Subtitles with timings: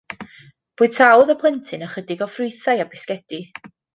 [0.81, 3.45] Bwytaodd y plentyn ychydig o ffrwythau a bisgedi.